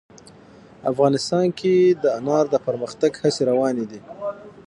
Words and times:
افغانستان 0.91 1.45
کې 1.59 1.73
د 2.03 2.05
انار 2.19 2.45
د 2.53 2.55
پرمختګ 2.67 3.11
هڅې 3.21 3.41
روانې 3.51 3.85
دي. 3.91 4.01